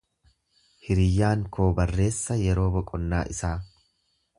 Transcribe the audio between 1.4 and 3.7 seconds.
koo barreessa yeroo boqonnaa.